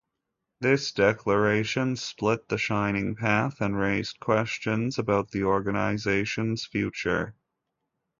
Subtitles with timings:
[0.61, 7.35] This declaration split the Shining Path and raised questions about the organization's future.